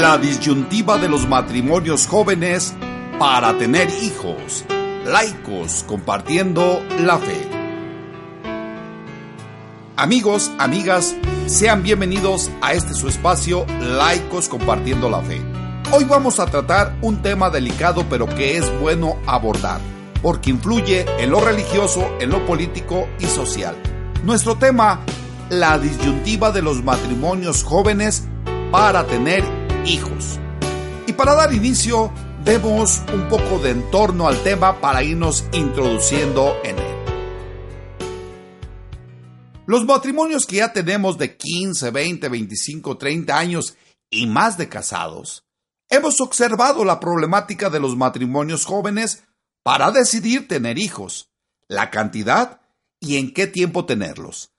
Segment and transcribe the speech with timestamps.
[0.00, 2.74] La disyuntiva de los matrimonios jóvenes
[3.18, 4.64] para tener hijos.
[5.04, 7.46] Laicos compartiendo la fe.
[9.96, 11.14] Amigos, amigas,
[11.44, 15.42] sean bienvenidos a este su espacio Laicos compartiendo la fe.
[15.92, 19.82] Hoy vamos a tratar un tema delicado pero que es bueno abordar,
[20.22, 23.76] porque influye en lo religioso, en lo político y social.
[24.24, 25.00] Nuestro tema,
[25.50, 28.26] la disyuntiva de los matrimonios jóvenes
[28.70, 30.38] para tener hijos.
[31.06, 32.12] Y para dar inicio,
[32.44, 37.00] demos un poco de entorno al tema para irnos introduciendo en él.
[39.66, 43.76] Los matrimonios que ya tenemos de 15, 20, 25, 30 años
[44.10, 45.44] y más de casados,
[45.88, 49.22] hemos observado la problemática de los matrimonios jóvenes
[49.62, 51.30] para decidir tener hijos,
[51.68, 52.60] la cantidad
[52.98, 54.50] y en qué tiempo tenerlos.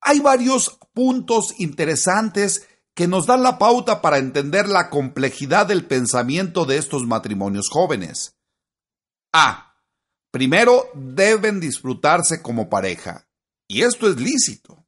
[0.00, 2.68] Hay varios puntos interesantes
[3.00, 8.36] que nos dan la pauta para entender la complejidad del pensamiento de estos matrimonios jóvenes.
[9.32, 9.74] A.
[10.30, 13.26] Primero, deben disfrutarse como pareja,
[13.66, 14.86] y esto es lícito.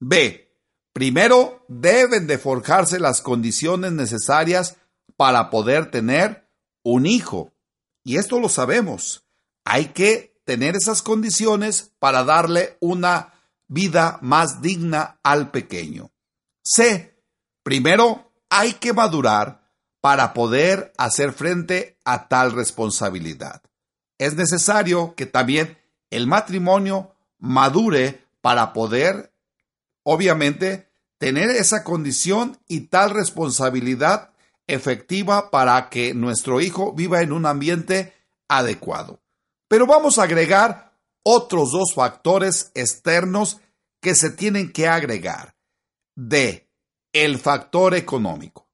[0.00, 0.52] B.
[0.92, 4.76] Primero, deben de forjarse las condiciones necesarias
[5.16, 6.50] para poder tener
[6.82, 7.54] un hijo,
[8.02, 9.28] y esto lo sabemos.
[9.64, 13.32] Hay que tener esas condiciones para darle una
[13.68, 16.10] vida más digna al pequeño.
[16.64, 17.14] C.
[17.68, 19.60] Primero, hay que madurar
[20.00, 23.60] para poder hacer frente a tal responsabilidad.
[24.16, 25.76] Es necesario que también
[26.08, 29.34] el matrimonio madure para poder,
[30.02, 34.30] obviamente, tener esa condición y tal responsabilidad
[34.66, 38.14] efectiva para que nuestro hijo viva en un ambiente
[38.48, 39.20] adecuado.
[39.68, 43.60] Pero vamos a agregar otros dos factores externos
[44.00, 45.54] que se tienen que agregar.
[46.14, 46.67] D
[47.12, 48.68] el factor económico.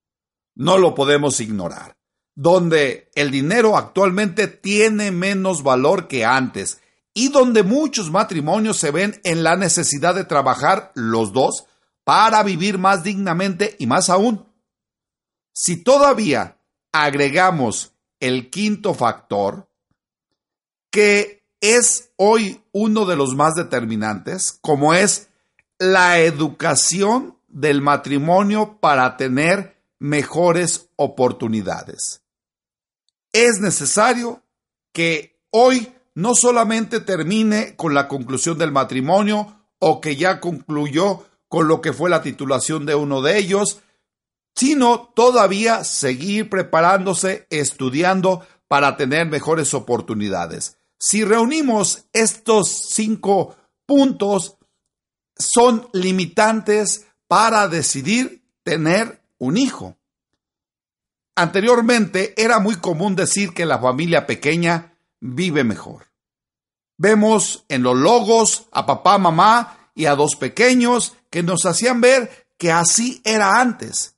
[0.55, 1.97] No lo podemos ignorar.
[2.37, 6.81] Donde el dinero actualmente tiene menos valor que antes
[7.13, 11.67] y donde muchos matrimonios se ven en la necesidad de trabajar los dos
[12.03, 14.47] para vivir más dignamente y más aún.
[15.53, 16.59] Si todavía
[16.93, 19.69] agregamos el quinto factor,
[20.91, 25.29] que es hoy uno de los más determinantes, como es
[25.79, 32.23] la educación del matrimonio para tener mejores oportunidades.
[33.33, 34.43] Es necesario
[34.93, 41.69] que hoy no solamente termine con la conclusión del matrimonio o que ya concluyó con
[41.69, 43.81] lo que fue la titulación de uno de ellos,
[44.57, 50.77] sino todavía seguir preparándose, estudiando para tener mejores oportunidades.
[50.99, 53.57] Si reunimos estos cinco
[53.87, 54.57] puntos,
[55.37, 59.97] son limitantes para decidir tener un hijo.
[61.37, 66.07] Anteriormente era muy común decir que la familia pequeña vive mejor.
[66.97, 72.47] Vemos en los logos a papá, mamá y a dos pequeños que nos hacían ver
[72.57, 74.15] que así era antes.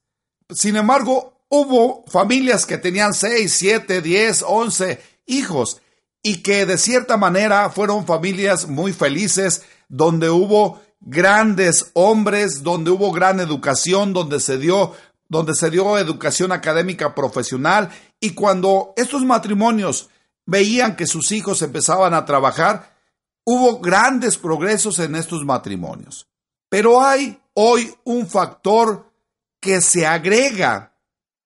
[0.51, 5.81] Sin embargo, hubo familias que tenían seis, siete, diez, once hijos
[6.23, 13.13] y que de cierta manera fueron familias muy felices donde hubo grandes hombres, donde hubo
[13.13, 14.95] gran educación, donde se dio
[15.29, 17.91] donde se dio educación académica profesional
[18.21, 20.09] y cuando estos matrimonios
[20.45, 22.97] veían que sus hijos empezaban a trabajar,
[23.45, 26.29] hubo grandes progresos en estos matrimonios.
[26.69, 29.13] Pero hay hoy un factor
[29.61, 30.93] que se agrega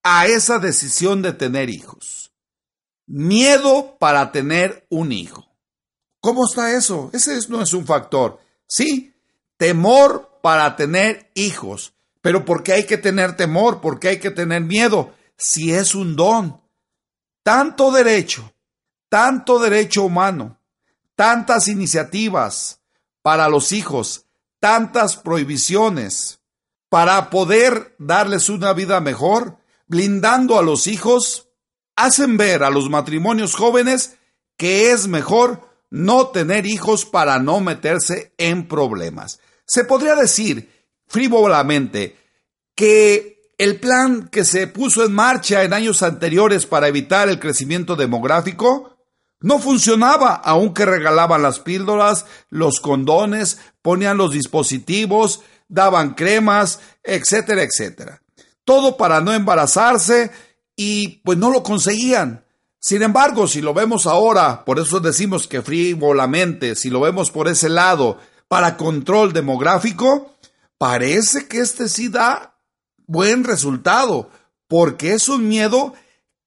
[0.03, 2.33] a esa decisión de tener hijos.
[3.07, 5.47] Miedo para tener un hijo.
[6.21, 7.11] ¿Cómo está eso?
[7.13, 8.39] Ese no es un factor.
[8.67, 9.10] Sí,
[9.61, 11.93] temor para tener hijos.
[12.23, 13.83] Pero ¿por qué hay que tener temor?
[13.83, 15.13] ¿Por qué hay que tener miedo?
[15.37, 16.63] Si es un don.
[17.43, 18.55] Tanto derecho,
[19.11, 20.59] tanto derecho humano,
[21.15, 22.81] tantas iniciativas
[23.21, 24.25] para los hijos,
[24.61, 26.41] tantas prohibiciones
[26.89, 31.49] para poder darles una vida mejor, blindando a los hijos,
[31.97, 34.17] hacen ver a los matrimonios jóvenes
[34.57, 39.39] que es mejor no tener hijos para no meterse en problemas.
[39.71, 40.69] Se podría decir
[41.07, 42.17] frívolamente
[42.75, 47.95] que el plan que se puso en marcha en años anteriores para evitar el crecimiento
[47.95, 48.97] demográfico
[49.39, 58.23] no funcionaba, aunque regalaban las píldoras, los condones, ponían los dispositivos, daban cremas, etcétera, etcétera.
[58.65, 60.33] Todo para no embarazarse
[60.75, 62.45] y pues no lo conseguían.
[62.81, 67.47] Sin embargo, si lo vemos ahora, por eso decimos que frívolamente, si lo vemos por
[67.47, 68.19] ese lado,
[68.51, 70.35] para control demográfico,
[70.77, 72.59] parece que este sí da
[73.07, 74.29] buen resultado,
[74.67, 75.95] porque es un miedo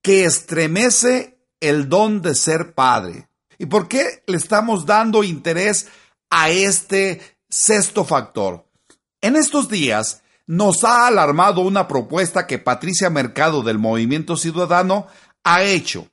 [0.01, 3.29] que estremece el don de ser padre.
[3.57, 5.87] ¿Y por qué le estamos dando interés
[6.29, 8.65] a este sexto factor?
[9.21, 15.07] En estos días nos ha alarmado una propuesta que Patricia Mercado del Movimiento Ciudadano
[15.45, 16.09] ha hecho.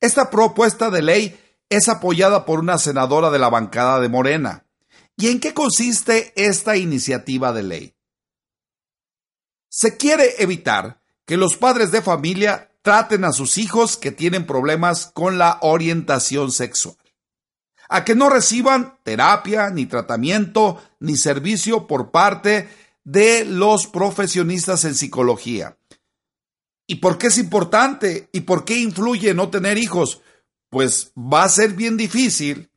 [0.00, 1.38] Esta propuesta de ley
[1.68, 4.64] es apoyada por una senadora de la bancada de Morena.
[5.16, 7.94] ¿Y en qué consiste esta iniciativa de ley?
[9.68, 15.06] Se quiere evitar que los padres de familia traten a sus hijos que tienen problemas
[15.06, 16.96] con la orientación sexual,
[17.88, 22.68] a que no reciban terapia, ni tratamiento, ni servicio por parte
[23.04, 25.78] de los profesionistas en psicología.
[26.86, 28.28] ¿Y por qué es importante?
[28.32, 30.20] ¿Y por qué influye no tener hijos?
[30.68, 32.70] Pues va a ser bien difícil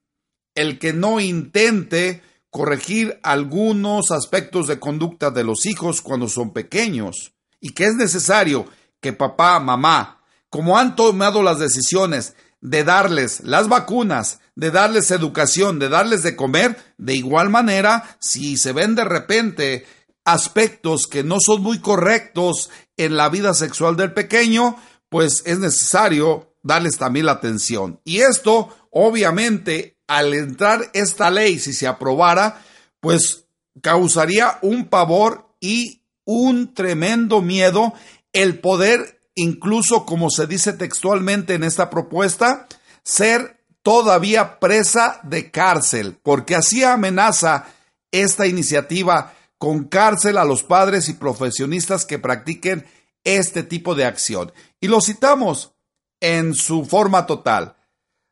[0.55, 7.33] el que no intente corregir algunos aspectos de conducta de los hijos cuando son pequeños
[7.59, 8.65] y que es necesario
[8.99, 15.79] que papá, mamá, como han tomado las decisiones de darles las vacunas, de darles educación,
[15.79, 19.85] de darles de comer, de igual manera, si se ven de repente
[20.25, 24.77] aspectos que no son muy correctos en la vida sexual del pequeño,
[25.09, 28.01] pues es necesario darles también la atención.
[28.03, 32.61] Y esto, obviamente, al entrar esta ley, si se aprobara,
[32.99, 33.45] pues
[33.81, 37.93] causaría un pavor y un tremendo miedo
[38.33, 42.67] el poder, incluso como se dice textualmente en esta propuesta,
[43.03, 47.65] ser todavía presa de cárcel, porque así amenaza
[48.11, 52.85] esta iniciativa con cárcel a los padres y profesionistas que practiquen
[53.23, 54.51] este tipo de acción.
[54.79, 55.73] Y lo citamos
[56.19, 57.76] en su forma total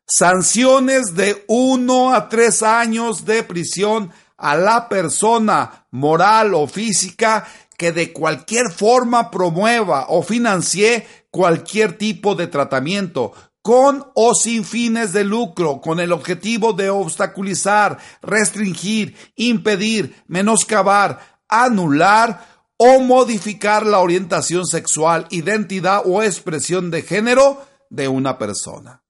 [0.06, 7.92] sanciones de uno a tres años de prisión a la persona moral o física que
[7.92, 13.32] de cualquier forma promueva o financie cualquier tipo de tratamiento
[13.62, 21.18] con o sin fines de lucro, con el objetivo de obstaculizar, restringir, impedir, menoscabar,
[21.48, 27.60] anular o modificar la orientación sexual, identidad o expresión de género
[27.90, 29.02] de una persona.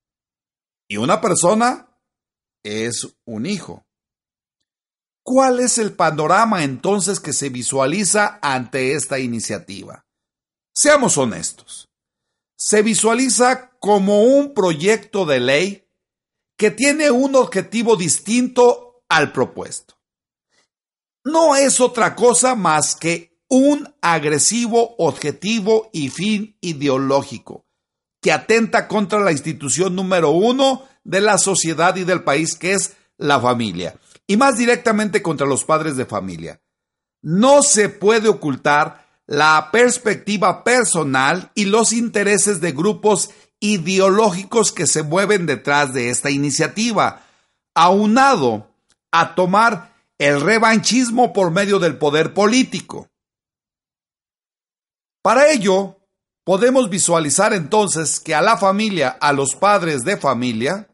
[0.88, 1.88] Y una persona
[2.62, 3.86] es un hijo.
[5.24, 10.06] ¿Cuál es el panorama entonces que se visualiza ante esta iniciativa?
[10.72, 11.88] Seamos honestos.
[12.56, 15.88] Se visualiza como un proyecto de ley
[16.56, 19.98] que tiene un objetivo distinto al propuesto.
[21.24, 27.65] No es otra cosa más que un agresivo objetivo y fin ideológico
[28.26, 32.96] que atenta contra la institución número uno de la sociedad y del país, que es
[33.18, 33.94] la familia,
[34.26, 36.60] y más directamente contra los padres de familia.
[37.22, 43.30] No se puede ocultar la perspectiva personal y los intereses de grupos
[43.60, 47.22] ideológicos que se mueven detrás de esta iniciativa,
[47.76, 48.74] aunado
[49.12, 53.08] a tomar el revanchismo por medio del poder político.
[55.22, 55.95] Para ello,
[56.46, 60.88] Podemos visualizar entonces que a la familia, a los padres de familia,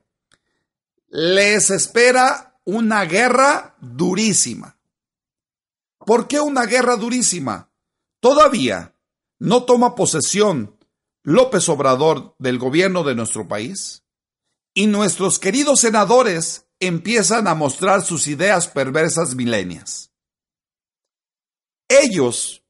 [1.08, 4.78] les espera una guerra durísima.
[5.98, 7.70] ¿Por qué una guerra durísima?
[8.18, 8.96] Todavía
[9.40, 10.78] no toma posesión
[11.22, 14.04] López Obrador del gobierno de nuestro país
[14.72, 20.12] y nuestros queridos senadores empiezan a mostrar sus ideas perversas milenias.
[21.90, 22.61] Ellos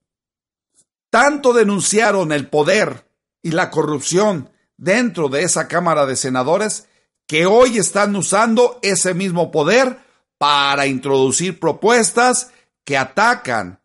[1.12, 3.07] tanto denunciaron el poder
[3.42, 6.88] y la corrupción dentro de esa Cámara de Senadores
[7.26, 9.99] que hoy están usando ese mismo poder
[10.38, 12.50] para introducir propuestas
[12.87, 13.83] que atacan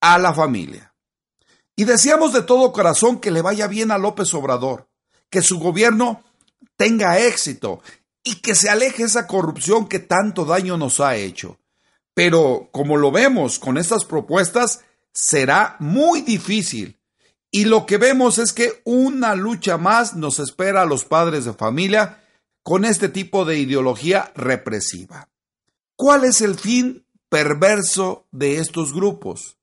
[0.00, 0.94] a la familia.
[1.74, 4.88] Y deseamos de todo corazón que le vaya bien a López Obrador,
[5.30, 6.22] que su gobierno
[6.76, 7.82] tenga éxito
[8.22, 11.58] y que se aleje esa corrupción que tanto daño nos ha hecho.
[12.14, 14.84] Pero como lo vemos con estas propuestas,
[15.14, 17.00] será muy difícil.
[17.50, 21.54] Y lo que vemos es que una lucha más nos espera a los padres de
[21.54, 22.20] familia
[22.64, 25.30] con este tipo de ideología represiva.
[25.94, 29.56] ¿Cuál es el fin perverso de estos grupos?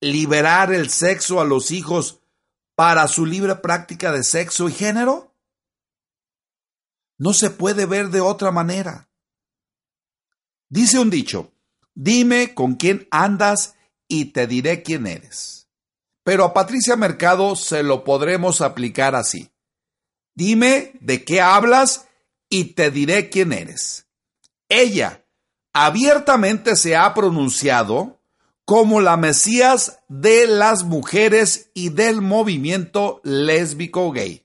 [0.00, 2.20] ¿Liberar el sexo a los hijos
[2.74, 5.34] para su libre práctica de sexo y género?
[7.16, 9.08] No se puede ver de otra manera.
[10.68, 11.52] Dice un dicho,
[11.94, 13.75] dime con quién andas
[14.08, 15.68] y te diré quién eres.
[16.22, 19.50] Pero a Patricia Mercado se lo podremos aplicar así.
[20.34, 22.06] Dime de qué hablas
[22.48, 24.06] y te diré quién eres.
[24.68, 25.24] Ella
[25.72, 28.20] abiertamente se ha pronunciado
[28.64, 34.44] como la Mesías de las mujeres y del movimiento lésbico gay.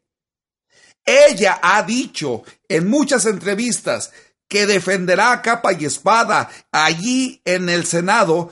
[1.05, 4.11] Ella ha dicho en muchas entrevistas
[4.47, 8.51] que defenderá a capa y espada allí en el Senado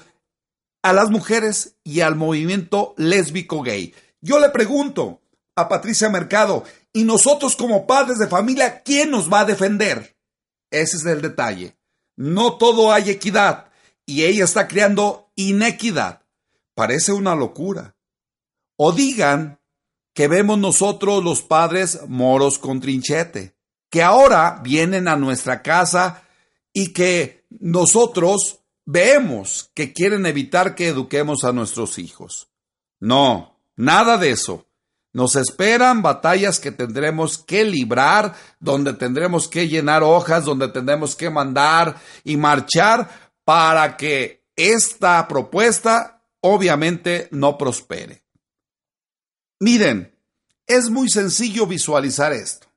[0.81, 3.93] a las mujeres y al movimiento lésbico gay.
[4.21, 5.21] Yo le pregunto
[5.55, 10.17] a Patricia Mercado, ¿y nosotros como padres de familia, quién nos va a defender?
[10.71, 11.77] Ese es el detalle.
[12.15, 13.71] No todo hay equidad
[14.05, 16.23] y ella está creando inequidad.
[16.75, 17.95] Parece una locura.
[18.77, 19.59] O digan
[20.13, 23.55] que vemos nosotros los padres moros con trinchete,
[23.89, 26.23] que ahora vienen a nuestra casa
[26.73, 28.58] y que nosotros
[28.91, 32.49] vemos que quieren evitar que eduquemos a nuestros hijos.
[32.99, 34.65] No, nada de eso.
[35.13, 41.29] Nos esperan batallas que tendremos que librar, donde tendremos que llenar hojas, donde tendremos que
[41.29, 43.09] mandar y marchar
[43.43, 48.23] para que esta propuesta obviamente no prospere.
[49.59, 50.15] Miren,
[50.65, 52.67] es muy sencillo visualizar esto.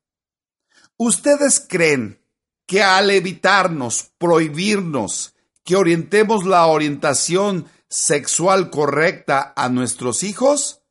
[0.99, 2.21] ¿Ustedes creen
[2.67, 5.32] que al evitarnos, prohibirnos,
[5.65, 10.83] que orientemos la orientación sexual correcta a nuestros hijos,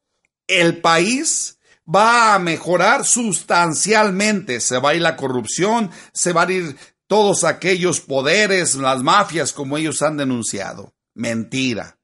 [0.48, 1.60] el país
[1.94, 4.60] va a mejorar sustancialmente.
[4.60, 9.52] Se va a ir la corrupción, se van a ir todos aquellos poderes, las mafias
[9.52, 10.94] como ellos han denunciado.
[11.14, 11.98] Mentira.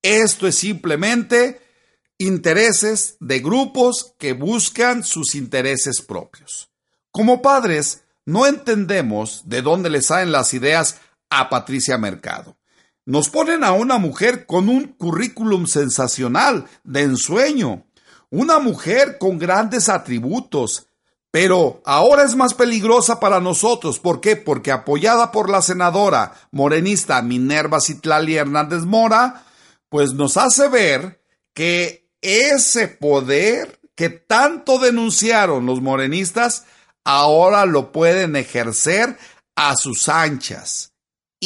[0.00, 1.60] Esto es simplemente
[2.18, 6.70] intereses de grupos que buscan sus intereses propios.
[7.10, 12.56] Como padres, no entendemos de dónde les salen las ideas a Patricia Mercado.
[13.04, 17.86] Nos ponen a una mujer con un currículum sensacional, de ensueño,
[18.30, 20.88] una mujer con grandes atributos,
[21.30, 24.00] pero ahora es más peligrosa para nosotros.
[24.00, 24.34] ¿Por qué?
[24.34, 29.44] Porque apoyada por la senadora morenista Minerva Citlali Hernández Mora,
[29.88, 31.22] pues nos hace ver
[31.54, 36.64] que ese poder que tanto denunciaron los morenistas,
[37.04, 39.16] ahora lo pueden ejercer
[39.54, 40.95] a sus anchas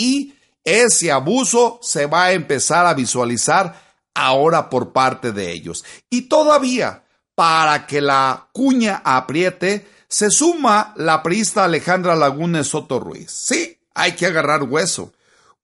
[0.01, 3.79] y ese abuso se va a empezar a visualizar
[4.15, 5.85] ahora por parte de ellos.
[6.09, 7.05] Y todavía,
[7.35, 13.31] para que la cuña apriete, se suma la priista Alejandra Lagunes Soto Ruiz.
[13.31, 15.13] Sí, hay que agarrar hueso.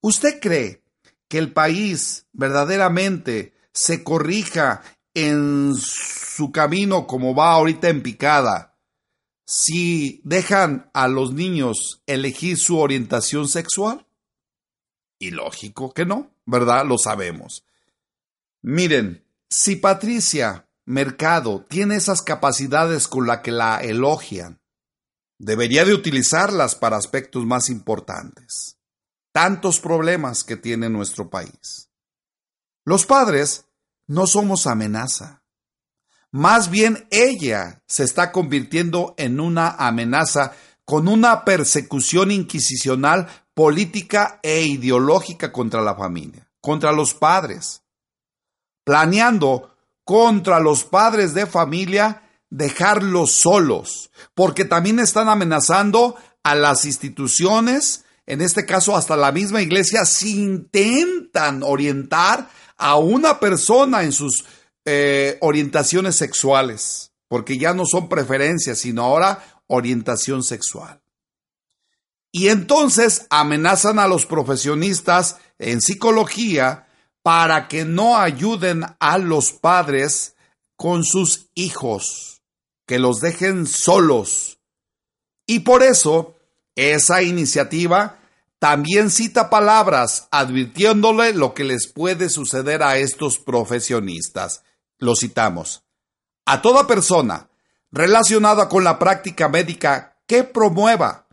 [0.02, 0.83] ¿Usted cree
[1.28, 4.83] que el país verdaderamente se corrija
[5.14, 8.76] en su camino como va ahorita en picada
[9.47, 14.06] si dejan a los niños elegir su orientación sexual?
[15.18, 16.85] Y lógico que no, ¿verdad?
[16.87, 17.64] Lo sabemos.
[18.62, 24.61] Miren, si Patricia Mercado tiene esas capacidades con las que la elogian,
[25.38, 28.78] debería de utilizarlas para aspectos más importantes.
[29.32, 31.90] Tantos problemas que tiene nuestro país.
[32.85, 33.66] Los padres
[34.06, 35.42] no somos amenaza.
[36.30, 40.52] Más bien ella se está convirtiendo en una amenaza
[40.85, 47.81] con una persecución inquisicional política e ideológica contra la familia, contra los padres,
[48.85, 58.05] planeando contra los padres de familia dejarlos solos, porque también están amenazando a las instituciones,
[58.27, 64.45] en este caso hasta la misma iglesia, si intentan orientar a una persona en sus
[64.85, 71.01] eh, orientaciones sexuales, porque ya no son preferencias, sino ahora orientación sexual.
[72.38, 76.87] Y entonces amenazan a los profesionistas en psicología
[77.23, 80.37] para que no ayuden a los padres
[80.76, 82.43] con sus hijos,
[82.87, 84.59] que los dejen solos.
[85.47, 86.35] Y por eso
[86.75, 88.19] esa iniciativa
[88.59, 94.62] también cita palabras advirtiéndole lo que les puede suceder a estos profesionistas.
[94.99, 95.85] Lo citamos.
[96.45, 97.49] A toda persona
[97.90, 101.25] relacionada con la práctica médica que promueva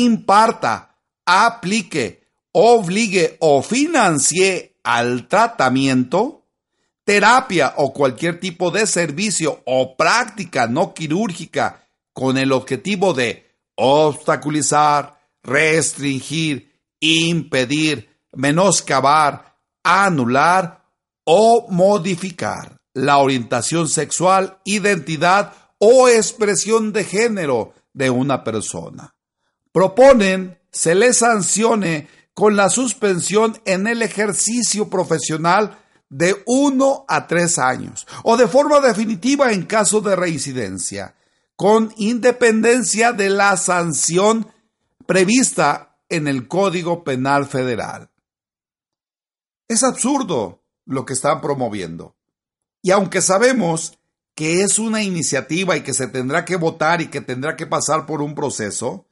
[0.00, 6.46] imparta, aplique, obligue o financie al tratamiento,
[7.04, 15.18] terapia o cualquier tipo de servicio o práctica no quirúrgica con el objetivo de obstaculizar,
[15.42, 20.84] restringir, impedir, menoscabar, anular
[21.24, 29.11] o modificar la orientación sexual, identidad o expresión de género de una persona.
[29.72, 37.58] Proponen se le sancione con la suspensión en el ejercicio profesional de uno a tres
[37.58, 41.14] años o de forma definitiva en caso de reincidencia,
[41.56, 44.46] con independencia de la sanción
[45.06, 48.10] prevista en el Código Penal Federal.
[49.68, 52.16] Es absurdo lo que están promoviendo.
[52.82, 53.98] Y aunque sabemos
[54.34, 58.06] que es una iniciativa y que se tendrá que votar y que tendrá que pasar
[58.06, 59.06] por un proceso,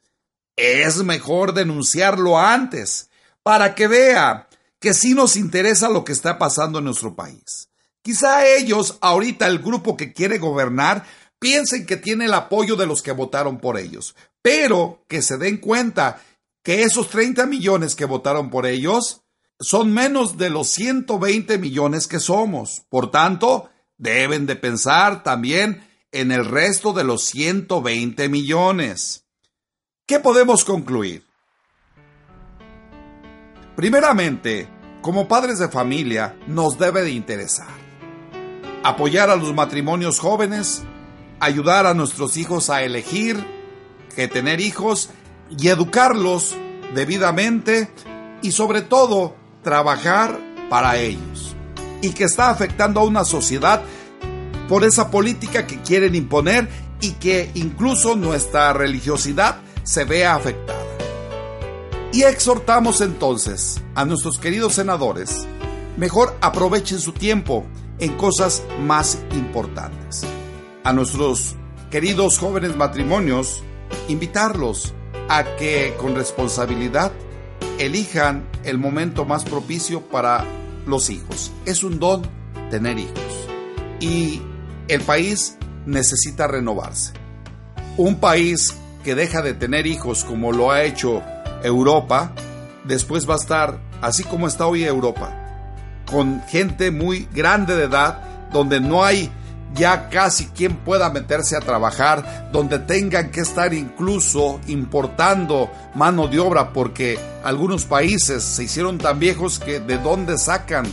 [0.55, 3.09] es mejor denunciarlo antes
[3.43, 4.47] para que vea
[4.79, 7.69] que sí nos interesa lo que está pasando en nuestro país.
[8.01, 11.05] Quizá ellos, ahorita el grupo que quiere gobernar,
[11.39, 15.57] piensen que tiene el apoyo de los que votaron por ellos, pero que se den
[15.57, 16.21] cuenta
[16.63, 19.21] que esos 30 millones que votaron por ellos
[19.59, 22.83] son menos de los 120 millones que somos.
[22.89, 29.20] Por tanto, deben de pensar también en el resto de los 120 millones.
[30.05, 31.25] ¿Qué podemos concluir?
[33.75, 34.67] Primeramente,
[35.01, 37.81] como padres de familia, nos debe de interesar
[38.83, 40.83] apoyar a los matrimonios jóvenes,
[41.39, 43.43] ayudar a nuestros hijos a elegir
[44.15, 45.09] que tener hijos
[45.49, 46.55] y educarlos
[46.93, 47.89] debidamente
[48.41, 50.39] y sobre todo trabajar
[50.69, 51.55] para ellos
[52.01, 53.81] y que está afectando a una sociedad
[54.67, 56.67] por esa política que quieren imponer
[56.99, 60.85] y que incluso nuestra religiosidad se vea afectada.
[62.13, 65.47] Y exhortamos entonces a nuestros queridos senadores,
[65.97, 67.65] mejor aprovechen su tiempo
[67.99, 70.21] en cosas más importantes.
[70.83, 71.55] A nuestros
[71.89, 73.63] queridos jóvenes matrimonios,
[74.07, 74.93] invitarlos
[75.29, 77.11] a que con responsabilidad
[77.77, 80.43] elijan el momento más propicio para
[80.85, 81.51] los hijos.
[81.65, 82.23] Es un don
[82.69, 83.47] tener hijos.
[83.99, 84.41] Y
[84.87, 87.13] el país necesita renovarse.
[87.97, 91.21] Un país que deja de tener hijos como lo ha hecho
[91.63, 92.31] Europa,
[92.85, 95.31] después va a estar así como está hoy Europa,
[96.09, 99.31] con gente muy grande de edad, donde no hay
[99.73, 106.39] ya casi quien pueda meterse a trabajar, donde tengan que estar incluso importando mano de
[106.39, 110.85] obra, porque algunos países se hicieron tan viejos que de dónde sacan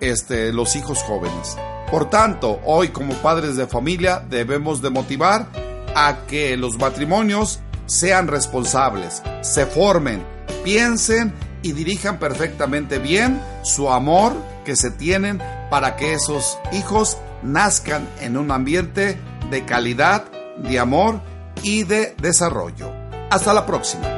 [0.00, 1.56] este, los hijos jóvenes.
[1.90, 8.28] Por tanto, hoy como padres de familia debemos de motivar a que los matrimonios sean
[8.28, 10.22] responsables, se formen,
[10.64, 18.08] piensen y dirijan perfectamente bien su amor que se tienen para que esos hijos nazcan
[18.20, 19.18] en un ambiente
[19.50, 20.24] de calidad,
[20.58, 21.20] de amor
[21.62, 22.92] y de desarrollo.
[23.30, 24.17] Hasta la próxima.